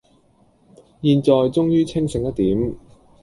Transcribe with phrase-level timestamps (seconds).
[1.03, 2.73] 現在終於清醒一點